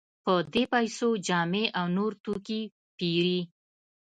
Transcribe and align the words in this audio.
په 0.23 0.33
دې 0.53 0.63
پیسو 0.73 1.07
جامې 1.27 1.65
او 1.79 1.85
نور 1.97 2.11
توکي 2.23 2.61
پېري. 2.97 3.39